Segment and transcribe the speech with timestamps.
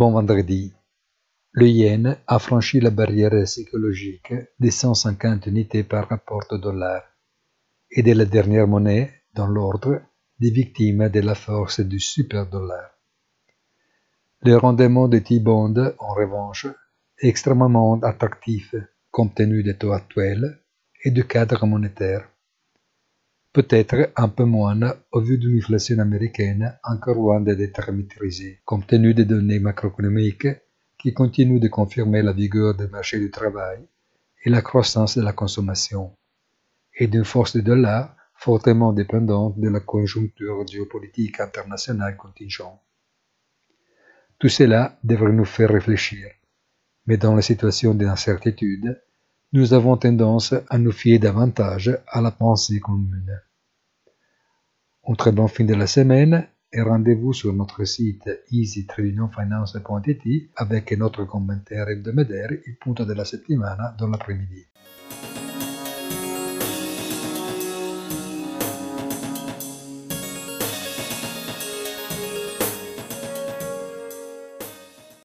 [0.00, 0.72] Bon vendredi.
[1.52, 7.02] Le yen a franchi la barrière psychologique des 150 unités par rapport au dollar
[7.90, 10.00] et de la dernière monnaie dans l'ordre
[10.38, 12.92] des victimes de la force du super dollar.
[14.40, 16.66] Le rendement de T-bond, en revanche,
[17.18, 18.74] est extrêmement attractif
[19.10, 20.62] compte tenu des taux actuels
[21.04, 22.26] et du cadre monétaire.
[23.52, 24.78] Peut-être un peu moins
[25.10, 30.46] au vu d'une inflation américaine encore loin d'être maîtrisée, compte tenu des données macroéconomiques
[31.00, 33.88] qui continuent de confirmer la vigueur du marché du travail
[34.44, 36.16] et la croissance de la consommation,
[36.94, 42.80] et d'une force de dollar fortement dépendante de la conjoncture géopolitique internationale contingente.
[44.38, 46.28] Tout cela devrait nous faire réfléchir,
[47.06, 49.02] mais dans la situation d'incertitude,
[49.52, 53.40] nous avons tendance à nous fier davantage à la pensée commune.
[55.08, 61.24] Un très bon fin de la semaine et rendez-vous sur notre site easy-finance.it avec notre
[61.24, 64.66] commentaire hebdomadaire Il punto della settimana dans l'après-midi.